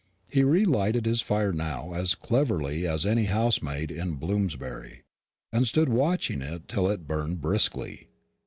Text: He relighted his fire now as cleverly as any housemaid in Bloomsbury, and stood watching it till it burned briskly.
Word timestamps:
He 0.31 0.43
relighted 0.43 1.05
his 1.05 1.21
fire 1.21 1.53
now 1.53 1.93
as 1.93 2.15
cleverly 2.15 2.87
as 2.87 3.05
any 3.05 3.25
housemaid 3.25 3.91
in 3.91 4.15
Bloomsbury, 4.15 5.03
and 5.53 5.67
stood 5.67 5.89
watching 5.89 6.41
it 6.41 6.67
till 6.67 6.89
it 6.89 7.07
burned 7.07 7.39
briskly. 7.39 8.07